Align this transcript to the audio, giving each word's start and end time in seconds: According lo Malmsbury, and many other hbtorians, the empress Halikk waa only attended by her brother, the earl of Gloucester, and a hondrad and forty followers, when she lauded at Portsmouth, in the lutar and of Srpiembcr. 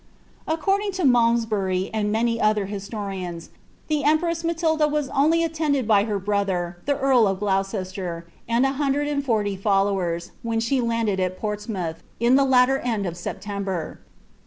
According 0.47 0.93
lo 0.97 1.05
Malmsbury, 1.05 1.91
and 1.93 2.11
many 2.11 2.41
other 2.41 2.65
hbtorians, 2.65 3.49
the 3.87 4.03
empress 4.03 4.41
Halikk 4.41 4.89
waa 4.91 5.15
only 5.15 5.43
attended 5.43 5.87
by 5.87 6.05
her 6.05 6.17
brother, 6.17 6.79
the 6.87 6.97
earl 6.97 7.27
of 7.27 7.37
Gloucester, 7.39 8.25
and 8.49 8.65
a 8.65 8.71
hondrad 8.71 9.07
and 9.11 9.23
forty 9.23 9.55
followers, 9.55 10.31
when 10.41 10.59
she 10.59 10.81
lauded 10.81 11.19
at 11.19 11.37
Portsmouth, 11.37 12.01
in 12.19 12.35
the 12.35 12.43
lutar 12.47 12.81
and 12.83 13.05
of 13.05 13.13
Srpiembcr. 13.13 13.99